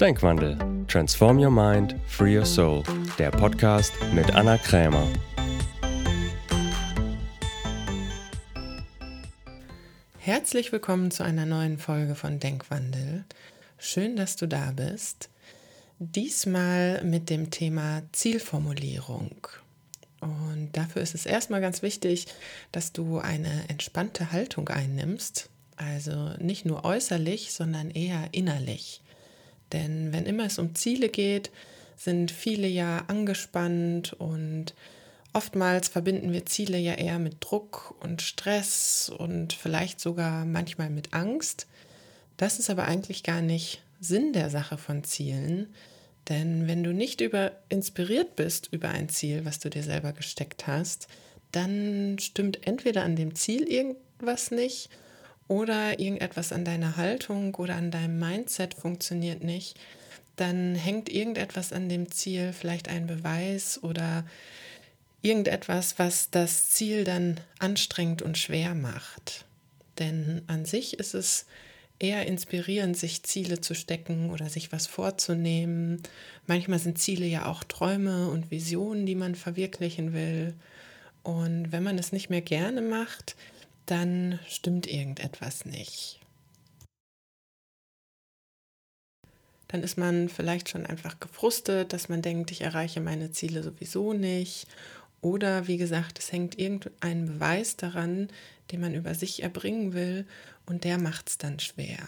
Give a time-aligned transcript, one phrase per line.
[0.00, 0.56] Denkwandel.
[0.86, 2.84] Transform Your Mind, Free Your Soul.
[3.18, 5.08] Der Podcast mit Anna Krämer.
[10.18, 13.24] Herzlich willkommen zu einer neuen Folge von Denkwandel.
[13.76, 15.30] Schön, dass du da bist.
[15.98, 19.48] Diesmal mit dem Thema Zielformulierung.
[20.20, 22.26] Und dafür ist es erstmal ganz wichtig,
[22.70, 25.50] dass du eine entspannte Haltung einnimmst.
[25.74, 29.02] Also nicht nur äußerlich, sondern eher innerlich.
[29.72, 31.50] Denn wenn immer es um Ziele geht,
[31.96, 34.74] sind viele ja angespannt und
[35.32, 41.12] oftmals verbinden wir Ziele ja eher mit Druck und Stress und vielleicht sogar manchmal mit
[41.12, 41.66] Angst.
[42.36, 45.74] Das ist aber eigentlich gar nicht Sinn der Sache von Zielen.
[46.28, 50.66] Denn wenn du nicht über inspiriert bist über ein Ziel, was du dir selber gesteckt
[50.66, 51.08] hast,
[51.52, 54.90] dann stimmt entweder an dem Ziel irgendwas nicht
[55.48, 59.78] oder irgendetwas an deiner Haltung oder an deinem Mindset funktioniert nicht,
[60.36, 64.24] dann hängt irgendetwas an dem Ziel, vielleicht ein Beweis oder
[65.22, 69.44] irgendetwas, was das Ziel dann anstrengend und schwer macht.
[69.98, 71.46] Denn an sich ist es
[71.98, 76.02] eher inspirierend, sich Ziele zu stecken oder sich was vorzunehmen.
[76.46, 80.54] Manchmal sind Ziele ja auch Träume und Visionen, die man verwirklichen will.
[81.24, 83.34] Und wenn man es nicht mehr gerne macht,
[83.90, 86.20] dann stimmt irgendetwas nicht.
[89.68, 94.14] Dann ist man vielleicht schon einfach gefrustet, dass man denkt, ich erreiche meine Ziele sowieso
[94.14, 94.66] nicht.
[95.20, 98.28] Oder wie gesagt, es hängt irgendein Beweis daran,
[98.70, 100.26] den man über sich erbringen will
[100.66, 101.98] und der macht es dann schwer.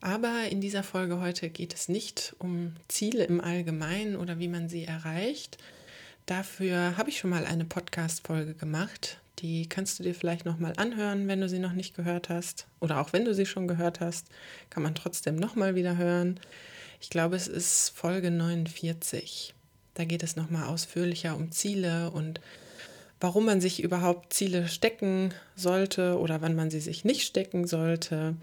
[0.00, 4.68] Aber in dieser Folge heute geht es nicht um Ziele im Allgemeinen oder wie man
[4.68, 5.58] sie erreicht.
[6.26, 9.20] Dafür habe ich schon mal eine Podcast-Folge gemacht.
[9.40, 12.66] Die kannst du dir vielleicht nochmal anhören, wenn du sie noch nicht gehört hast.
[12.80, 14.28] Oder auch wenn du sie schon gehört hast,
[14.70, 16.40] kann man trotzdem nochmal wieder hören.
[17.00, 19.54] Ich glaube, es ist Folge 49.
[19.94, 22.40] Da geht es nochmal ausführlicher um Ziele und
[23.20, 28.36] warum man sich überhaupt Ziele stecken sollte oder wann man sie sich nicht stecken sollte.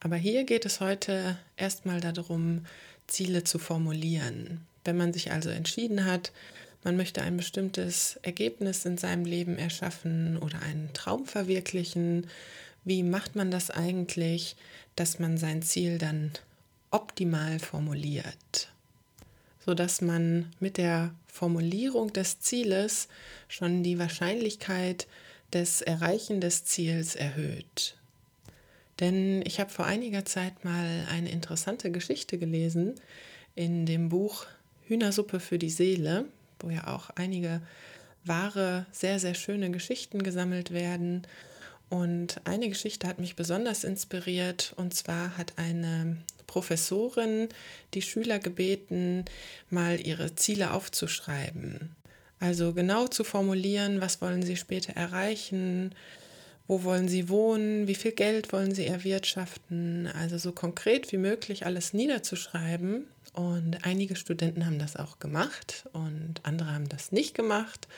[0.00, 2.66] Aber hier geht es heute erstmal darum,
[3.06, 4.60] Ziele zu formulieren.
[4.84, 6.32] Wenn man sich also entschieden hat,
[6.84, 12.26] man möchte ein bestimmtes Ergebnis in seinem Leben erschaffen oder einen Traum verwirklichen.
[12.84, 14.54] Wie macht man das eigentlich,
[14.94, 16.32] dass man sein Ziel dann
[16.90, 18.68] optimal formuliert,
[19.64, 23.08] sodass man mit der Formulierung des Zieles
[23.48, 25.08] schon die Wahrscheinlichkeit
[25.52, 27.96] des Erreichen des Ziels erhöht.
[29.00, 32.94] Denn ich habe vor einiger Zeit mal eine interessante Geschichte gelesen
[33.54, 34.46] in dem Buch
[34.86, 36.26] Hühnersuppe für die Seele
[36.64, 37.60] wo ja auch einige
[38.24, 41.26] wahre, sehr, sehr schöne Geschichten gesammelt werden.
[41.90, 46.16] Und eine Geschichte hat mich besonders inspiriert, und zwar hat eine
[46.46, 47.48] Professorin
[47.92, 49.24] die Schüler gebeten,
[49.70, 51.90] mal ihre Ziele aufzuschreiben.
[52.40, 55.94] Also genau zu formulieren, was wollen sie später erreichen,
[56.66, 61.66] wo wollen sie wohnen, wie viel Geld wollen sie erwirtschaften, also so konkret wie möglich
[61.66, 67.88] alles niederzuschreiben und einige Studenten haben das auch gemacht und andere haben das nicht gemacht.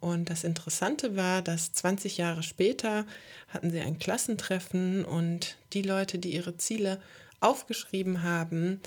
[0.00, 3.06] Und das Interessante war, dass 20 Jahre später
[3.48, 7.00] hatten sie ein Klassentreffen und die Leute, die ihre Ziele
[7.40, 8.80] aufgeschrieben haben,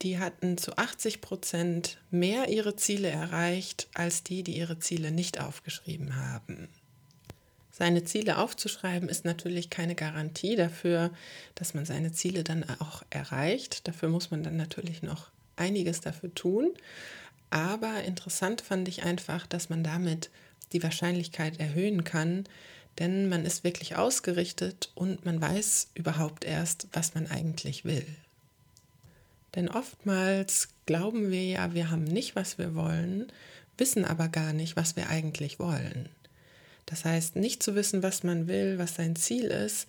[0.00, 5.38] die hatten zu 80 Prozent mehr ihre Ziele erreicht als die, die ihre Ziele nicht
[5.38, 6.68] aufgeschrieben haben.
[7.70, 11.10] Seine Ziele aufzuschreiben ist natürlich keine Garantie dafür,
[11.54, 13.86] dass man seine Ziele dann auch erreicht.
[13.88, 16.70] Dafür muss man dann natürlich noch einiges dafür tun.
[17.50, 20.30] Aber interessant fand ich einfach, dass man damit
[20.72, 22.44] die Wahrscheinlichkeit erhöhen kann,
[22.98, 28.06] denn man ist wirklich ausgerichtet und man weiß überhaupt erst, was man eigentlich will.
[29.54, 33.30] Denn oftmals glauben wir ja, wir haben nicht, was wir wollen,
[33.76, 36.08] wissen aber gar nicht, was wir eigentlich wollen.
[36.86, 39.86] Das heißt, nicht zu wissen, was man will, was sein Ziel ist,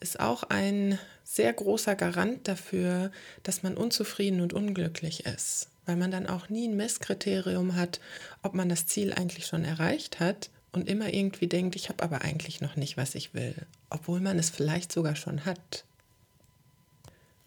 [0.00, 3.10] ist auch ein sehr großer Garant dafür,
[3.42, 8.00] dass man unzufrieden und unglücklich ist, weil man dann auch nie ein Messkriterium hat,
[8.42, 12.22] ob man das Ziel eigentlich schon erreicht hat und immer irgendwie denkt, ich habe aber
[12.22, 13.54] eigentlich noch nicht, was ich will,
[13.90, 15.84] obwohl man es vielleicht sogar schon hat.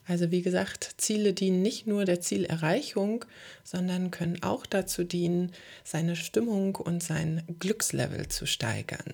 [0.07, 3.25] Also wie gesagt, Ziele dienen nicht nur der Zielerreichung,
[3.65, 5.51] sondern können auch dazu dienen,
[5.83, 9.13] seine Stimmung und sein Glückslevel zu steigern.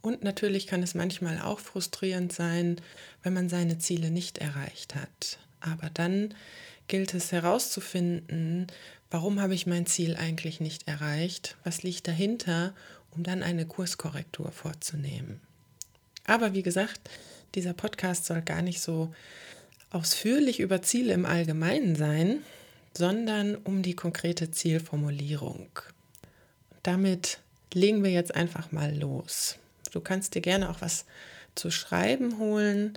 [0.00, 2.80] Und natürlich kann es manchmal auch frustrierend sein,
[3.22, 5.38] wenn man seine Ziele nicht erreicht hat.
[5.60, 6.34] Aber dann
[6.86, 8.68] gilt es herauszufinden,
[9.10, 12.74] warum habe ich mein Ziel eigentlich nicht erreicht, was liegt dahinter,
[13.10, 15.40] um dann eine Kurskorrektur vorzunehmen.
[16.24, 17.00] Aber wie gesagt,
[17.54, 19.12] dieser Podcast soll gar nicht so
[19.90, 22.42] ausführlich über Ziele im Allgemeinen sein,
[22.96, 25.68] sondern um die konkrete Zielformulierung.
[26.82, 27.38] Damit
[27.72, 29.58] legen wir jetzt einfach mal los.
[29.90, 31.04] Du kannst dir gerne auch was
[31.54, 32.94] zu schreiben holen,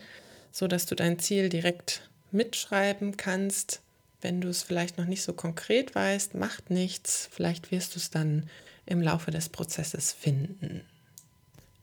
[0.52, 3.82] so dass du dein Ziel direkt mitschreiben kannst.
[4.22, 7.28] Wenn du es vielleicht noch nicht so konkret weißt, macht nichts.
[7.32, 8.50] Vielleicht wirst du es dann
[8.86, 10.82] im Laufe des Prozesses finden.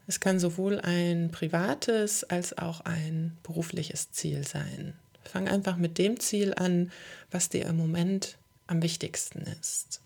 [0.07, 4.95] Es kann sowohl ein privates als auch ein berufliches Ziel sein.
[5.25, 6.91] Fang einfach mit dem Ziel an,
[7.31, 10.01] was dir im Moment am wichtigsten ist.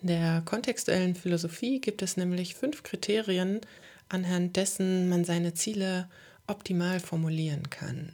[0.00, 3.60] In der kontextuellen Philosophie gibt es nämlich fünf Kriterien,
[4.08, 6.08] anhand dessen man seine Ziele
[6.46, 8.12] optimal formulieren kann.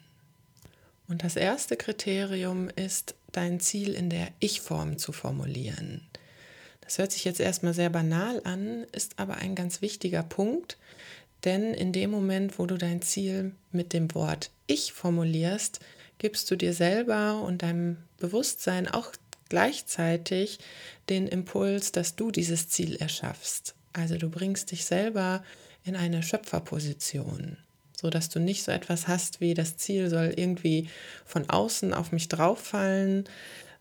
[1.09, 6.01] Und das erste Kriterium ist, dein Ziel in der Ich-Form zu formulieren.
[6.81, 10.79] Das hört sich jetzt erstmal sehr banal an, ist aber ein ganz wichtiger Punkt,
[11.45, 15.81] denn in dem Moment, wo du dein Ziel mit dem Wort Ich formulierst,
[16.19, 19.13] gibst du dir selber und deinem Bewusstsein auch
[19.55, 20.59] gleichzeitig
[21.09, 23.77] den Impuls, dass du dieses Ziel erschaffst.
[23.93, 25.45] Also du bringst dich selber
[25.85, 27.57] in eine Schöpferposition,
[27.97, 30.89] so dass du nicht so etwas hast wie das Ziel soll irgendwie
[31.25, 33.29] von außen auf mich drauffallen,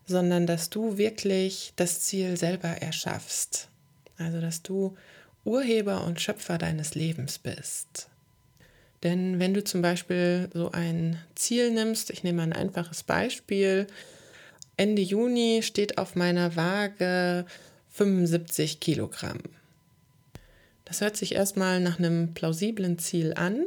[0.06, 3.68] sondern dass du wirklich das Ziel selber erschaffst.
[4.16, 4.96] Also dass du
[5.44, 8.10] Urheber und Schöpfer deines Lebens bist.
[9.02, 13.88] Denn wenn du zum Beispiel so ein Ziel nimmst, ich nehme ein einfaches Beispiel,
[14.76, 17.46] Ende Juni steht auf meiner Waage
[17.90, 19.38] 75 Kilogramm.
[20.84, 23.66] Das hört sich erstmal nach einem plausiblen Ziel an,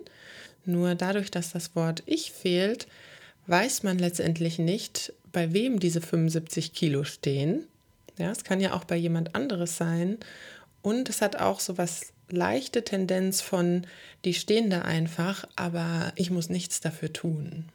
[0.66, 2.88] nur dadurch, dass das Wort Ich fehlt,
[3.48, 7.66] weiß man letztendlich nicht, bei wem diese 75 Kilo stehen.
[8.18, 10.18] Ja, es kann ja auch bei jemand anderes sein.
[10.82, 13.88] Und es hat auch so was leichte Tendenz von,
[14.26, 17.66] die stehen da einfach, aber ich muss nichts dafür tun.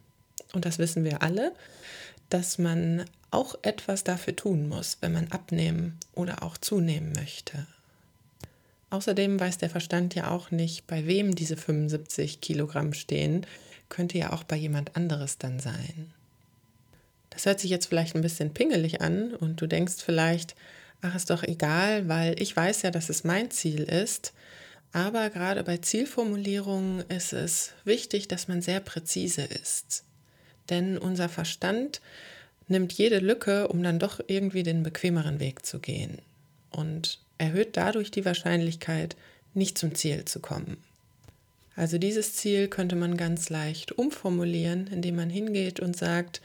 [0.53, 1.53] Und das wissen wir alle,
[2.33, 7.67] dass man auch etwas dafür tun muss, wenn man abnehmen oder auch zunehmen möchte.
[8.91, 13.47] Außerdem weiß der Verstand ja auch nicht, bei wem diese 75 Kilogramm stehen,
[13.89, 16.13] könnte ja auch bei jemand anderes dann sein.
[17.31, 20.55] Das hört sich jetzt vielleicht ein bisschen pingelig an und du denkst vielleicht,
[21.01, 24.35] ach ist doch egal, weil ich weiß ja, dass es mein Ziel ist.
[24.93, 30.05] Aber gerade bei Zielformulierungen ist es wichtig, dass man sehr präzise ist.
[30.71, 32.01] Denn unser Verstand
[32.69, 36.19] nimmt jede Lücke, um dann doch irgendwie den bequemeren Weg zu gehen
[36.71, 39.17] und erhöht dadurch die Wahrscheinlichkeit,
[39.55, 40.79] nicht zum Ziel zu kommen.
[41.75, 46.41] Also dieses Ziel könnte man ganz leicht umformulieren, indem man hingeht und sagt,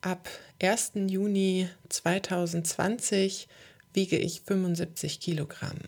[0.00, 0.28] ab
[0.62, 0.92] 1.
[1.08, 3.48] Juni 2020
[3.92, 5.78] wiege ich 75 Kilogramm.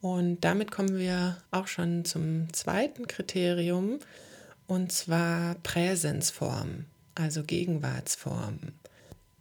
[0.00, 3.98] Und damit kommen wir auch schon zum zweiten Kriterium,
[4.68, 6.84] und zwar Präsensform
[7.18, 8.58] also Gegenwartsform.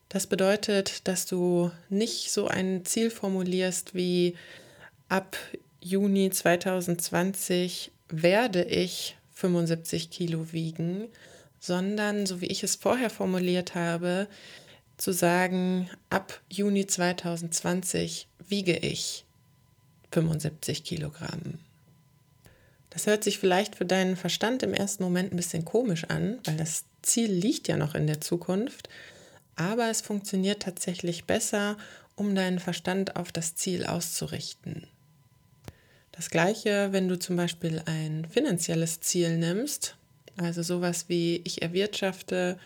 [0.09, 4.35] Das bedeutet, dass du nicht so ein Ziel formulierst wie
[5.09, 5.38] ab
[5.79, 11.07] Juni 2020 werde ich 75 Kilo wiegen,
[11.59, 14.27] sondern, so wie ich es vorher formuliert habe,
[14.97, 19.25] zu sagen, ab Juni 2020 wiege ich
[20.12, 21.59] 75 Kilogramm.
[22.97, 26.57] Das hört sich vielleicht für deinen Verstand im ersten Moment ein bisschen komisch an, weil
[26.57, 28.89] das Ziel liegt ja noch in der Zukunft,
[29.56, 31.77] aber es funktioniert tatsächlich besser,
[32.16, 34.87] um deinen Verstand auf das Ziel auszurichten.
[36.11, 39.95] Das gleiche, wenn du zum Beispiel ein finanzielles Ziel nimmst,
[40.35, 42.57] also sowas wie ich erwirtschafte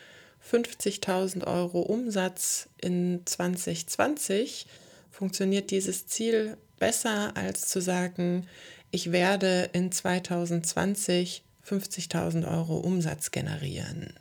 [0.49, 4.65] 50.000 Euro Umsatz in 2020,
[5.11, 8.47] funktioniert dieses Ziel besser als zu sagen,
[8.91, 14.13] ich werde in 2020 50.000 Euro Umsatz generieren.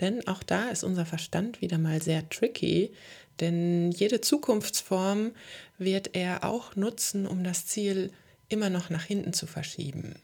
[0.00, 2.90] Denn auch da ist unser Verstand wieder mal sehr tricky,
[3.38, 5.32] denn jede Zukunftsform
[5.78, 8.10] wird er auch nutzen, um das Ziel
[8.48, 10.16] immer noch nach hinten zu verschieben.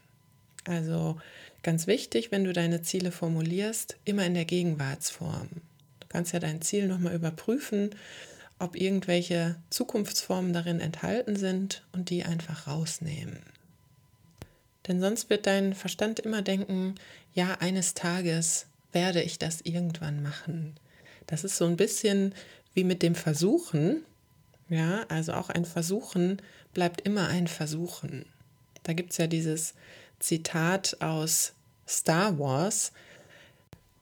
[0.65, 1.19] Also
[1.63, 5.49] ganz wichtig, wenn du deine Ziele formulierst, immer in der Gegenwartsform.
[6.01, 7.91] Du kannst ja dein Ziel nochmal überprüfen
[8.59, 13.39] ob irgendwelche Zukunftsformen darin enthalten sind und die einfach rausnehmen.
[14.87, 16.95] Denn sonst wird dein Verstand immer denken,
[17.35, 20.75] ja, eines Tages werde ich das irgendwann machen.
[21.27, 22.35] Das ist so ein bisschen
[22.73, 24.05] wie mit dem Versuchen.
[24.69, 26.41] Ja, also auch ein Versuchen
[26.73, 28.27] bleibt immer ein Versuchen.
[28.85, 29.75] Da gibt es ja dieses
[30.19, 31.53] Zitat aus
[31.89, 32.93] Star Wars,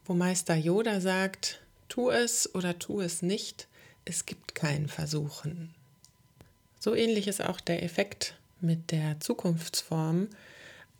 [0.05, 3.67] wo Meister Yoda sagt, tu es oder tu es nicht,
[4.05, 5.73] es gibt kein Versuchen.
[6.79, 10.29] So ähnlich ist auch der Effekt mit der Zukunftsform.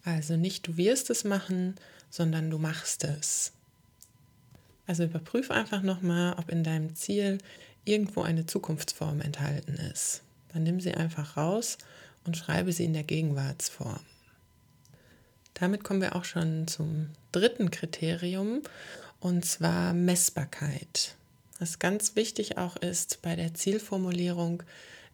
[0.04, 1.76] Also nicht du wirst es machen,
[2.10, 3.52] sondern du machst es.
[4.88, 7.38] Also überprüf einfach nochmal, ob in deinem Ziel
[7.86, 10.22] irgendwo eine Zukunftsform enthalten ist.
[10.54, 11.78] Dann nimm sie einfach raus
[12.26, 14.00] und schreibe sie in der Gegenwartsform.
[15.54, 18.62] Damit kommen wir auch schon zum dritten Kriterium
[19.20, 21.16] und zwar Messbarkeit.
[21.60, 24.64] Was ganz wichtig auch ist bei der Zielformulierung,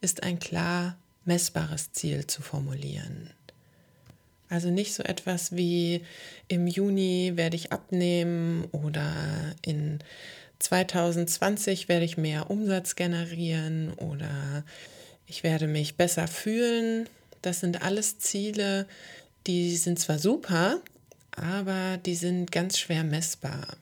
[0.02, 3.30] ist ein klar messbares Ziel zu formulieren.
[4.50, 6.04] Also nicht so etwas wie
[6.48, 9.14] im Juni werde ich abnehmen oder
[9.62, 10.00] in
[10.60, 14.64] 2020 werde ich mehr Umsatz generieren oder
[15.26, 17.08] ich werde mich besser fühlen.
[17.42, 18.88] Das sind alles Ziele,
[19.48, 20.82] die sind zwar super,
[21.32, 23.78] aber die sind ganz schwer messbar.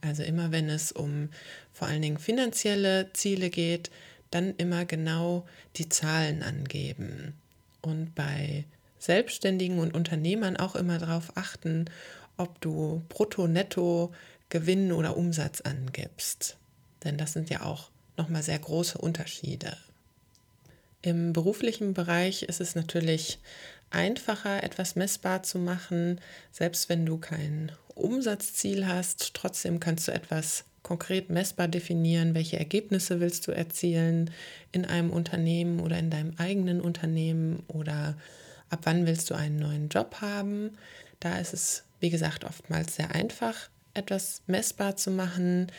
[0.00, 1.30] Also immer wenn es um
[1.72, 3.90] vor allen Dingen finanzielle Ziele geht,
[4.30, 7.34] dann immer genau die Zahlen angeben.
[7.80, 8.64] Und bei
[8.98, 11.86] Selbstständigen und Unternehmern auch immer darauf achten,
[12.36, 14.12] ob du brutto, netto,
[14.48, 16.56] Gewinn oder Umsatz angibst.
[17.04, 19.76] Denn das sind ja auch nochmal sehr große Unterschiede.
[21.08, 23.38] Im beruflichen Bereich ist es natürlich
[23.88, 26.20] einfacher, etwas messbar zu machen,
[26.52, 29.32] selbst wenn du kein Umsatzziel hast.
[29.32, 34.30] Trotzdem kannst du etwas konkret messbar definieren, welche Ergebnisse willst du erzielen
[34.70, 38.14] in einem Unternehmen oder in deinem eigenen Unternehmen oder
[38.68, 40.76] ab wann willst du einen neuen Job haben.
[41.20, 45.72] Da ist es, wie gesagt, oftmals sehr einfach, etwas messbar zu machen.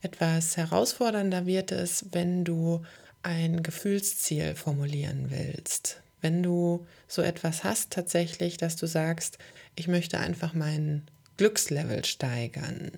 [0.00, 2.82] Etwas herausfordernder wird es, wenn du
[3.22, 6.00] ein Gefühlsziel formulieren willst.
[6.20, 9.38] Wenn du so etwas hast tatsächlich, dass du sagst,
[9.74, 11.02] ich möchte einfach mein
[11.36, 12.92] Glückslevel steigern.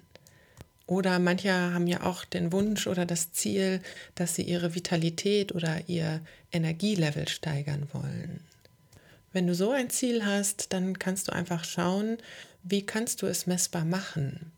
[0.86, 3.80] Oder manche haben ja auch den Wunsch oder das Ziel,
[4.14, 6.20] dass sie ihre Vitalität oder ihr
[6.52, 8.40] Energielevel steigern wollen.
[9.32, 12.18] Wenn du so ein Ziel hast, dann kannst du einfach schauen,
[12.62, 14.52] wie kannst du es messbar machen.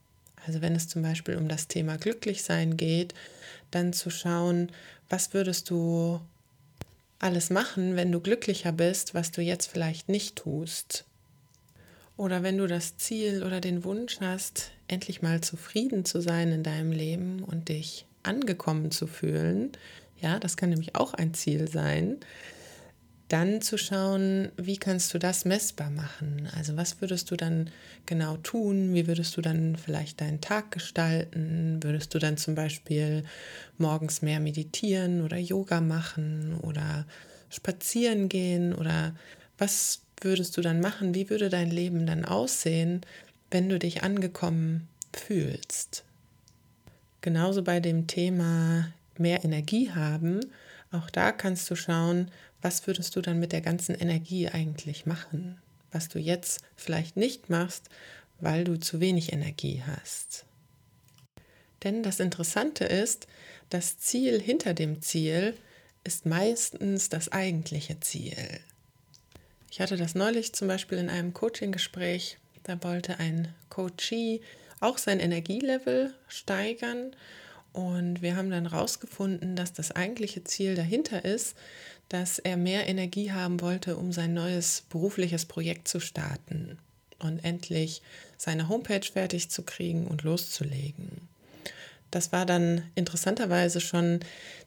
[0.47, 3.15] Also wenn es zum Beispiel um das Thema Glücklichsein geht,
[3.71, 4.71] dann zu schauen,
[5.09, 6.21] was würdest du
[7.19, 11.05] alles machen, wenn du glücklicher bist, was du jetzt vielleicht nicht tust.
[12.17, 16.63] Oder wenn du das Ziel oder den Wunsch hast, endlich mal zufrieden zu sein in
[16.63, 19.73] deinem Leben und dich angekommen zu fühlen,
[20.21, 22.19] ja, das kann nämlich auch ein Ziel sein,
[23.29, 26.49] dann zu schauen, wie kannst du das messbar machen?
[26.57, 27.71] Also was würdest du dann
[28.07, 28.95] genau tun?
[28.95, 31.83] Wie würdest du dann vielleicht deinen Tag gestalten?
[31.83, 33.25] Würdest du dann zum Beispiel
[33.79, 37.05] morgens mehr meditieren oder Yoga machen oder
[37.51, 38.73] spazieren gehen?
[38.73, 39.17] Oder
[39.59, 41.15] was würdest du dann machen?
[41.15, 43.01] Wie würde dein Leben dann aussehen,
[43.51, 46.05] wenn du dich angekommen fühlst?
[47.23, 50.41] Genauso bei dem Thema mehr Energie haben,
[50.93, 52.31] auch da kannst du schauen,
[52.67, 55.57] was würdest du dann mit der ganzen Energie eigentlich machen,
[55.93, 57.91] was du jetzt vielleicht nicht machst,
[58.41, 60.47] weil du zu wenig Energie hast.
[61.85, 63.29] Denn das Interessante ist,
[63.71, 65.55] das Ziel hinter dem Ziel
[66.03, 68.37] ist meistens das eigentliche Ziel.
[69.71, 72.37] Ich hatte das neulich zum Beispiel in einem Coaching-Gespräch.
[72.65, 74.41] Da wollte ein Coachee
[74.81, 77.15] auch sein Energielevel steigern.
[77.77, 81.55] Und wir haben dann herausgefunden, dass das eigentliche Ziel dahinter ist,
[82.09, 86.79] dass er mehr Energie haben wollte, um sein neues berufliches Projekt zu starten
[87.19, 88.01] und endlich
[88.39, 91.29] seine Homepage fertig zu kriegen und loszulegen.
[92.11, 94.21] Das war dann interessanterweise schon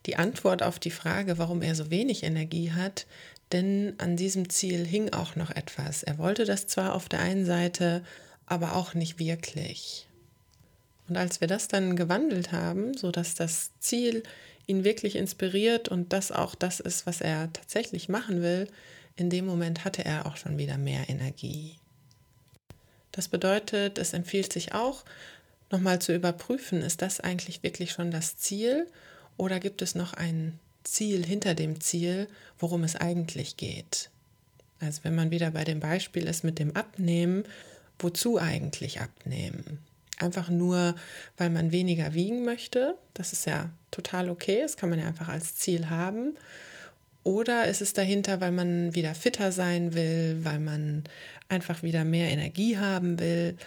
[0.05, 3.07] die Antwort auf die Frage, warum er so wenig Energie hat,
[3.51, 6.03] denn an diesem Ziel hing auch noch etwas.
[6.03, 8.03] Er wollte das zwar auf der einen Seite,
[8.45, 10.08] aber auch nicht wirklich.
[11.09, 14.23] Und als wir das dann gewandelt haben, sodass das Ziel
[14.67, 18.67] ihn wirklich inspiriert und das auch das ist, was er tatsächlich machen will,
[19.15, 21.75] in dem Moment hatte er auch schon wieder mehr Energie.
[23.11, 25.03] Das bedeutet, es empfiehlt sich auch,
[25.71, 28.87] nochmal zu überprüfen, ist das eigentlich wirklich schon das Ziel
[29.35, 32.27] oder gibt es noch ein Ziel hinter dem Ziel,
[32.59, 34.09] worum es eigentlich geht?
[34.79, 37.43] Also wenn man wieder bei dem Beispiel ist mit dem Abnehmen,
[37.97, 39.79] wozu eigentlich abnehmen?
[40.19, 40.95] Einfach nur,
[41.37, 42.95] weil man weniger wiegen möchte.
[43.13, 46.35] Das ist ja total okay, das kann man ja einfach als Ziel haben.
[47.23, 51.03] Oder ist es dahinter, weil man wieder fitter sein will, weil man
[51.49, 53.57] einfach wieder mehr Energie haben will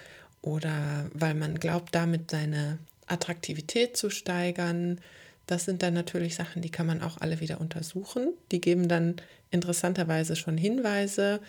[0.41, 4.99] oder weil man glaubt, damit seine Attraktivität zu steigern.
[5.45, 8.33] Das sind dann natürlich Sachen, die kann man auch alle wieder untersuchen.
[8.51, 9.15] Die geben dann
[9.51, 11.39] interessanterweise schon Hinweise,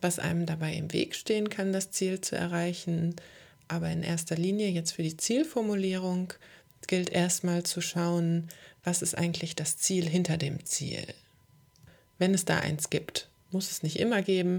[0.00, 3.14] was einem dabei im Weg stehen kann, das Ziel zu erreichen.
[3.72, 6.34] Aber in erster Linie jetzt für die Zielformulierung
[6.88, 8.48] gilt erstmal zu schauen,
[8.84, 11.06] was ist eigentlich das Ziel hinter dem Ziel.
[12.18, 14.58] Wenn es da eins gibt, muss es nicht immer geben.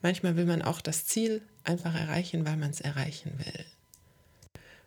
[0.00, 3.66] Manchmal will man auch das Ziel einfach erreichen, weil man es erreichen will.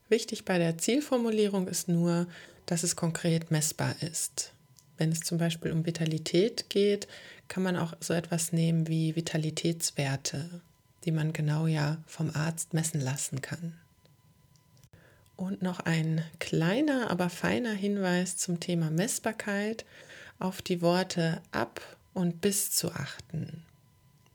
[0.10, 2.26] Wichtig bei der Zielformulierung ist nur,
[2.66, 4.54] dass es konkret messbar ist.
[4.98, 7.08] Wenn es zum Beispiel um Vitalität geht,
[7.48, 10.62] kann man auch so etwas nehmen wie Vitalitätswerte,
[11.08, 13.74] die man genau ja vom Arzt messen lassen kann.
[15.38, 19.86] Und noch ein kleiner, aber feiner Hinweis zum Thema Messbarkeit
[20.38, 21.80] auf die Worte ab
[22.14, 23.64] und bis zu achten.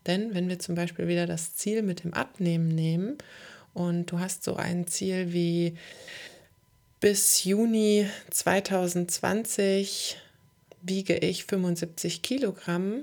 [0.06, 3.18] Denn wenn wir zum Beispiel wieder das Ziel mit dem Abnehmen nehmen
[3.74, 5.76] und du hast so ein Ziel wie
[7.00, 10.16] bis Juni 2020
[10.80, 13.02] wiege ich 75 Kilogramm,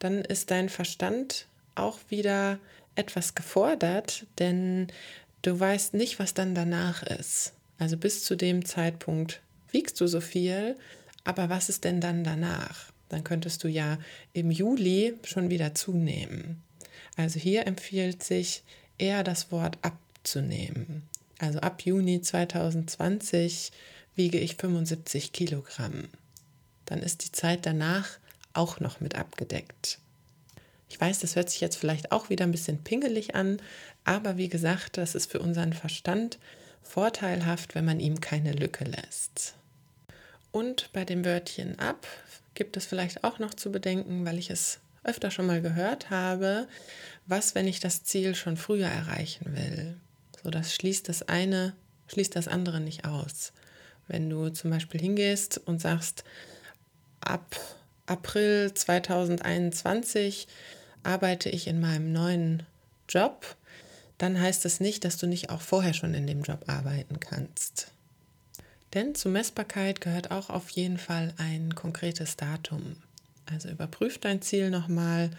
[0.00, 2.58] dann ist dein Verstand auch wieder
[2.98, 4.88] etwas gefordert, denn
[5.42, 7.52] du weißt nicht, was dann danach ist.
[7.78, 9.40] Also bis zu dem Zeitpunkt
[9.70, 10.76] wiegst du so viel,
[11.24, 12.92] aber was ist denn dann danach?
[13.08, 13.98] Dann könntest du ja
[14.32, 16.62] im Juli schon wieder zunehmen.
[17.16, 18.62] Also hier empfiehlt sich
[18.98, 21.02] eher das Wort abzunehmen.
[21.38, 23.72] Also ab Juni 2020
[24.14, 26.08] wiege ich 75 Kilogramm.
[26.84, 28.18] Dann ist die Zeit danach
[28.52, 30.00] auch noch mit abgedeckt.
[30.88, 33.60] Ich weiß, das hört sich jetzt vielleicht auch wieder ein bisschen pingelig an,
[34.04, 36.38] aber wie gesagt, das ist für unseren Verstand
[36.82, 39.54] vorteilhaft, wenn man ihm keine Lücke lässt.
[40.50, 42.06] Und bei dem Wörtchen ab
[42.54, 46.66] gibt es vielleicht auch noch zu bedenken, weil ich es öfter schon mal gehört habe,
[47.26, 49.96] was, wenn ich das Ziel schon früher erreichen will.
[50.42, 51.74] So, das schließt das eine,
[52.08, 53.52] schließt das andere nicht aus.
[54.06, 56.24] Wenn du zum Beispiel hingehst und sagst,
[57.20, 57.60] ab
[58.06, 60.48] April 2021
[61.02, 62.62] arbeite ich in meinem neuen
[63.08, 63.56] Job,
[64.18, 67.92] dann heißt das nicht, dass du nicht auch vorher schon in dem Job arbeiten kannst.
[68.94, 72.96] Denn zur Messbarkeit gehört auch auf jeden Fall ein konkretes Datum.
[73.46, 75.30] Also überprüf dein Ziel nochmal,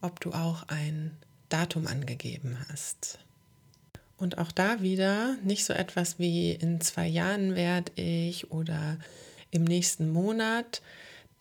[0.00, 1.16] ob du auch ein
[1.48, 3.18] Datum angegeben hast.
[4.16, 8.98] Und auch da wieder nicht so etwas wie in zwei Jahren werde ich oder
[9.50, 10.80] im nächsten Monat,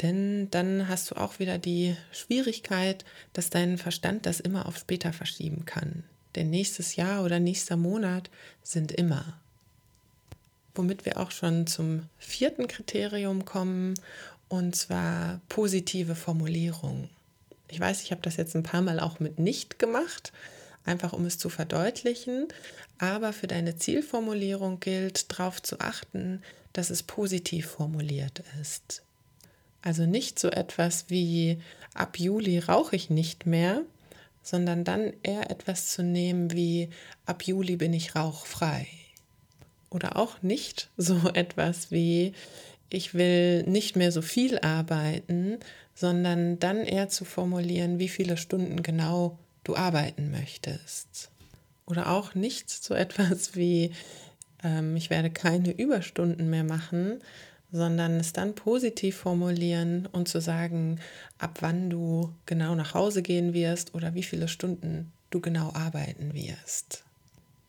[0.02, 5.14] denn dann hast du auch wieder die Schwierigkeit, dass dein Verstand das immer auf später
[5.14, 6.04] verschieben kann.
[6.36, 8.30] Denn nächstes Jahr oder nächster Monat
[8.64, 9.38] sind immer.
[10.74, 13.96] Womit wir auch schon zum vierten Kriterium kommen,
[14.48, 17.10] und zwar positive Formulierung.
[17.70, 20.34] Ich weiß, ich habe das jetzt ein paar Mal auch mit nicht gemacht,
[20.84, 22.50] einfach um es zu verdeutlichen,
[22.98, 26.42] aber für deine Zielformulierung gilt darauf zu achten,
[26.74, 29.04] dass es positiv formuliert ist.
[29.82, 31.60] Also nicht so etwas wie
[31.94, 33.82] ab Juli rauche ich nicht mehr,
[34.44, 36.90] sondern dann eher etwas zu nehmen wie
[37.26, 38.88] ab Juli bin ich rauchfrei.
[39.90, 42.34] Oder auch nicht so etwas wie
[42.94, 45.60] ich will nicht mehr so viel arbeiten,
[45.96, 51.30] sondern dann eher zu formulieren, wie viele Stunden genau du arbeiten möchtest.
[51.86, 53.92] Oder auch nicht so etwas wie
[54.64, 57.22] ähm, ich werde keine Überstunden mehr machen,
[57.72, 61.00] sondern es dann positiv formulieren und zu sagen,
[61.38, 66.34] ab wann du genau nach Hause gehen wirst oder wie viele Stunden du genau arbeiten
[66.34, 67.04] wirst.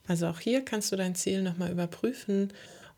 [0.09, 2.53] Also auch hier kannst du dein Ziel nochmal überprüfen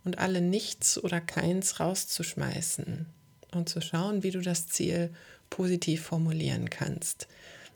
[0.04, 3.06] und alle Nichts oder Keins rauszuschmeißen
[3.52, 5.10] und zu schauen, wie du das Ziel
[5.50, 7.28] positiv formulieren kannst.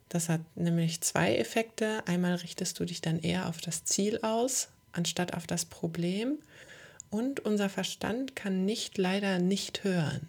[0.08, 2.02] Das hat nämlich zwei Effekte.
[2.06, 6.38] Einmal richtest du dich dann eher auf das Ziel aus, anstatt auf das Problem
[7.10, 10.28] und unser Verstand kann nicht leider nicht hören.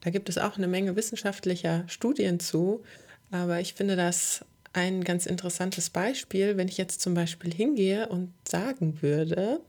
[0.00, 2.82] Da gibt es auch eine Menge wissenschaftlicher Studien zu,
[3.30, 8.32] aber ich finde das ein ganz interessantes Beispiel, wenn ich jetzt zum Beispiel hingehe und
[8.46, 9.60] sagen würde,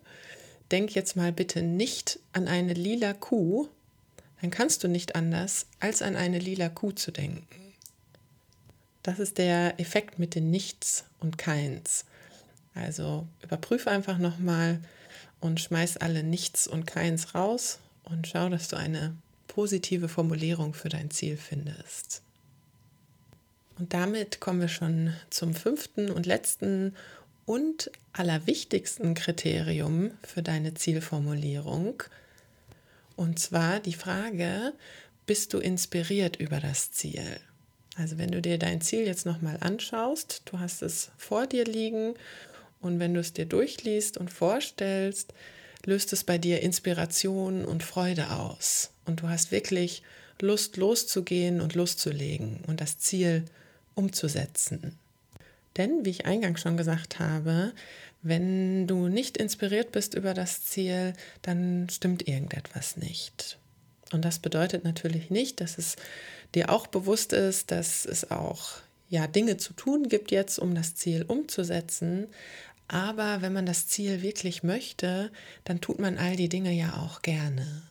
[0.71, 3.67] denk jetzt mal bitte nicht an eine lila Kuh,
[4.41, 7.73] dann kannst du nicht anders, als an eine lila Kuh zu denken.
[9.03, 12.05] Das ist der Effekt mit den Nichts und Keins.
[12.75, 14.79] Also überprüfe einfach nochmal,
[15.39, 19.15] und schmeiß alle Nichts und Keins raus und schau, dass du eine
[19.47, 22.21] positive Formulierung für dein Ziel findest.
[23.77, 26.93] Und damit kommen wir schon zum fünften und letzten
[27.45, 32.03] und allerwichtigsten Kriterium für deine Zielformulierung.
[33.15, 34.73] Und zwar die Frage,
[35.25, 37.39] bist du inspiriert über das Ziel?
[37.95, 42.13] Also wenn du dir dein Ziel jetzt nochmal anschaust, du hast es vor dir liegen
[42.81, 45.33] und wenn du es dir durchliest und vorstellst,
[45.85, 48.91] löst es bei dir Inspiration und Freude aus.
[49.05, 50.03] Und du hast wirklich
[50.41, 53.43] Lust loszugehen und loszulegen und das Ziel
[53.95, 54.97] umzusetzen.
[55.77, 57.73] Denn, wie ich eingangs schon gesagt habe,
[58.21, 63.57] wenn du nicht inspiriert bist über das Ziel, dann stimmt irgendetwas nicht.
[64.11, 65.95] Und das bedeutet natürlich nicht, dass es
[66.55, 70.95] dir auch bewusst ist, dass es auch ja Dinge zu tun gibt jetzt, um das
[70.95, 72.27] Ziel umzusetzen.
[72.89, 75.31] Aber wenn man das Ziel wirklich möchte,
[75.63, 77.83] dann tut man all die Dinge ja auch gerne.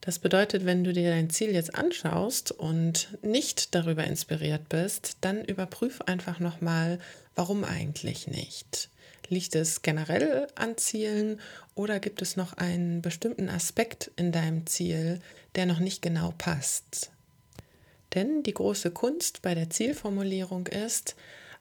[0.00, 5.44] Das bedeutet, wenn du dir dein Ziel jetzt anschaust und nicht darüber inspiriert bist, dann
[5.44, 6.98] überprüf einfach nochmal,
[7.36, 8.88] warum eigentlich nicht.
[9.28, 11.40] Liegt es generell an Zielen
[11.76, 15.20] oder gibt es noch einen bestimmten Aspekt in deinem Ziel,
[15.54, 17.12] der noch nicht genau passt?
[18.14, 21.14] Denn die große Kunst bei der Zielformulierung ist,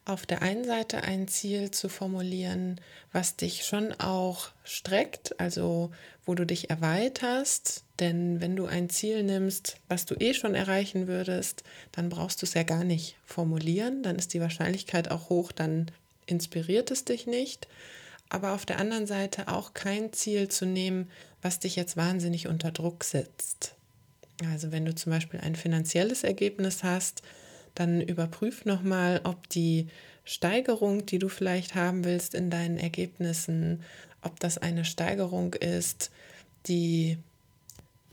[0.06, 2.80] auf der einen Seite ein Ziel zu formulieren,
[3.12, 5.92] was dich schon auch streckt, also
[6.26, 7.84] wo du dich erweiterst.
[8.00, 12.46] Denn wenn du ein Ziel nimmst, was du eh schon erreichen würdest, dann brauchst du
[12.46, 14.04] es ja gar nicht formulieren.
[14.04, 15.90] Dann ist die Wahrscheinlichkeit auch hoch, dann
[16.28, 17.68] inspiriert es dich nicht.
[18.30, 21.10] Aber auf der anderen Seite auch kein Ziel zu nehmen,
[21.42, 23.76] was dich jetzt wahnsinnig unter Druck setzt.
[24.52, 27.22] Also wenn du zum Beispiel ein finanzielles Ergebnis hast,
[27.76, 29.88] dann überprüf nochmal, ob die
[30.24, 33.84] Steigerung, die du vielleicht haben willst in deinen Ergebnissen,
[34.22, 36.10] ob das eine Steigerung ist,
[36.68, 37.18] die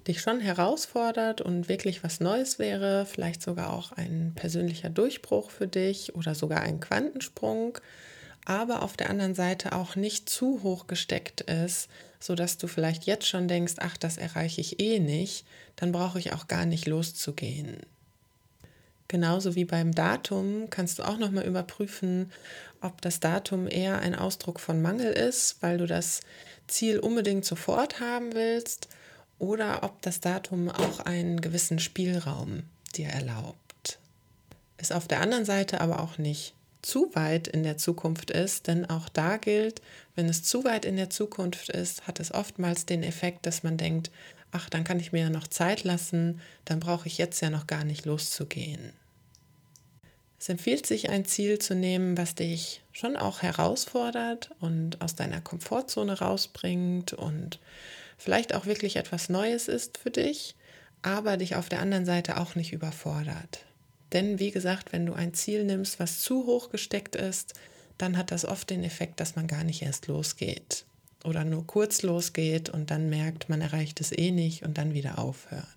[0.07, 5.69] dich schon herausfordert und wirklich was Neues wäre, vielleicht sogar auch ein persönlicher Durchbruch für
[5.69, 7.79] dich oder sogar ein Quantensprung,
[8.45, 13.29] aber auf der anderen Seite auch nicht zu hoch gesteckt ist, sodass du vielleicht jetzt
[13.29, 15.47] schon denkst, ach, das erreiche ich eh nicht,
[15.77, 17.79] dann brauche ich auch gar nicht loszugehen.
[19.13, 22.33] Genauso wie beim Datum kannst du auch nochmal überprüfen,
[22.81, 26.23] ob das Datum eher ein Ausdruck von Mangel ist, weil du das
[26.67, 28.89] Ziel unbedingt sofort haben willst,
[29.39, 32.63] oder ob das Datum auch einen gewissen Spielraum
[32.95, 33.99] dir erlaubt.
[34.79, 38.89] Ist auf der anderen Seite aber auch nicht zu weit in der Zukunft ist, denn
[38.89, 39.83] auch da gilt,
[40.15, 43.77] wenn es zu weit in der Zukunft ist, hat es oftmals den Effekt, dass man
[43.77, 44.11] denkt,
[44.53, 47.67] ach, dann kann ich mir ja noch Zeit lassen, dann brauche ich jetzt ja noch
[47.67, 48.95] gar nicht loszugehen.
[50.43, 55.41] Es empfiehlt sich, ein Ziel zu nehmen, was dich schon auch herausfordert und aus deiner
[55.41, 57.61] Komfortzone rausbringt und
[58.19, 60.57] vielleicht auch wirklich etwas Neues ist für dich,
[61.01, 63.65] aber dich auf der anderen Seite auch nicht überfordert.
[64.11, 67.55] Denn wie gesagt, wenn du ein Ziel nimmst, was zu hoch gesteckt ist,
[67.97, 70.87] dann hat das oft den Effekt, dass man gar nicht erst losgeht
[71.23, 75.21] oder nur kurz losgeht und dann merkt, man erreicht es eh nicht und dann wieder
[75.21, 75.69] aufhört.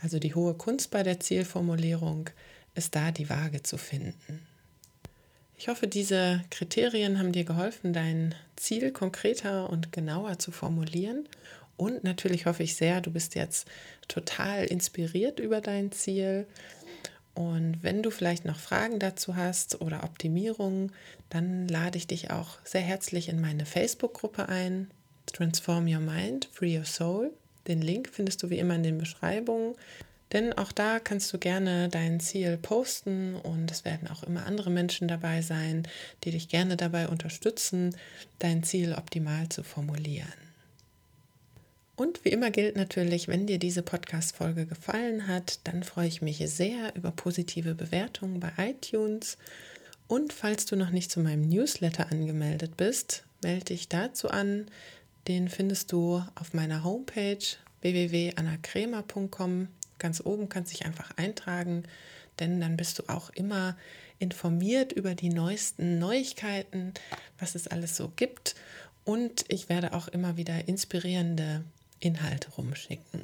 [0.00, 2.30] Also die hohe Kunst bei der Zielformulierung
[2.74, 4.46] ist da die Waage zu finden.
[5.56, 11.28] Ich hoffe, diese Kriterien haben dir geholfen, dein Ziel konkreter und genauer zu formulieren.
[11.76, 13.68] Und natürlich hoffe ich sehr, du bist jetzt
[14.08, 16.46] total inspiriert über dein Ziel.
[17.34, 20.92] Und wenn du vielleicht noch Fragen dazu hast oder Optimierungen,
[21.30, 24.90] dann lade ich dich auch sehr herzlich in meine Facebook-Gruppe ein.
[25.26, 27.32] Transform Your Mind, Free Your Soul.
[27.68, 29.76] Den Link findest du wie immer in den Beschreibungen.
[30.32, 34.70] Denn auch da kannst du gerne dein Ziel posten und es werden auch immer andere
[34.70, 35.86] Menschen dabei sein,
[36.24, 37.94] die dich gerne dabei unterstützen,
[38.38, 40.32] dein Ziel optimal zu formulieren.
[41.96, 46.38] Und wie immer gilt natürlich, wenn dir diese Podcast-Folge gefallen hat, dann freue ich mich
[46.38, 49.36] sehr über positive Bewertungen bei iTunes.
[50.08, 54.66] Und falls du noch nicht zu meinem Newsletter angemeldet bist, melde dich dazu an.
[55.28, 57.38] Den findest du auf meiner Homepage
[57.82, 59.68] www.annacrema.com
[60.02, 61.84] Ganz oben kannst du dich einfach eintragen,
[62.40, 63.76] denn dann bist du auch immer
[64.18, 66.92] informiert über die neuesten Neuigkeiten,
[67.38, 68.56] was es alles so gibt.
[69.04, 71.62] Und ich werde auch immer wieder inspirierende
[72.00, 73.22] Inhalte rumschicken.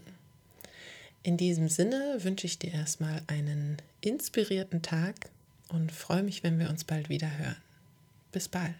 [1.24, 5.30] In diesem Sinne wünsche ich dir erstmal einen inspirierten Tag
[5.70, 7.56] und freue mich, wenn wir uns bald wieder hören.
[8.30, 8.74] Bis bald.